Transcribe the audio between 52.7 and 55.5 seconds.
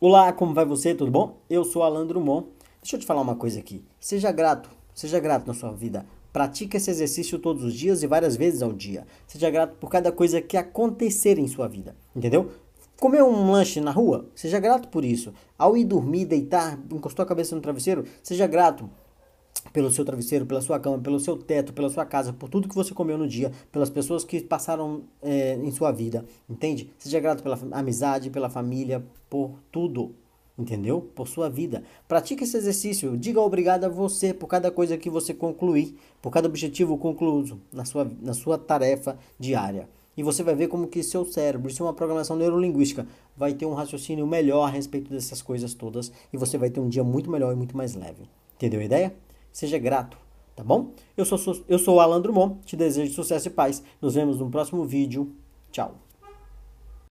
desejo sucesso e paz. Nos vemos no próximo vídeo.